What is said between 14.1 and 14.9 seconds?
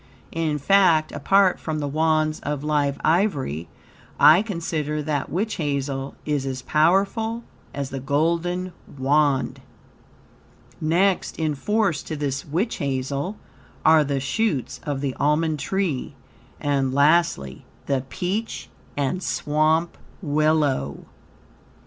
shoots